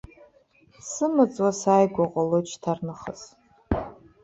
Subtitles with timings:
[0.91, 3.21] Сымаҵ уа, сааигәа уҟалоит шьҭарнахыс.